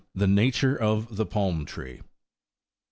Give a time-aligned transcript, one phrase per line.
[0.15, 2.01] THE NATURE OF THE PALM TEEE.